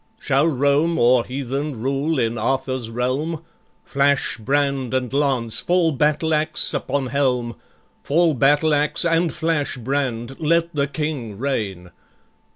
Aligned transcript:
"Shall 0.17 0.47
Rome 0.47 0.97
or 0.97 1.23
heathen 1.23 1.79
rule 1.79 2.17
in 2.17 2.35
Arthur's 2.39 2.89
realm? 2.89 3.43
Flash 3.85 4.37
brand 4.39 4.95
and 4.95 5.13
lance, 5.13 5.59
fall 5.59 5.91
battle 5.91 6.33
axe 6.33 6.73
upon 6.73 7.05
helm, 7.05 7.55
Fall 8.01 8.33
battle 8.33 8.73
axe, 8.73 9.05
and 9.05 9.31
flash 9.31 9.77
brand! 9.77 10.37
Let 10.39 10.73
the 10.73 10.87
King 10.87 11.37
reign. 11.37 11.91